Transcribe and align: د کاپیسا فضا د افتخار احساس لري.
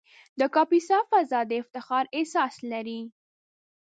د 0.39 0.41
کاپیسا 0.55 0.97
فضا 1.09 1.39
د 1.47 1.51
افتخار 1.61 2.05
احساس 2.17 2.53
لري. 2.71 3.01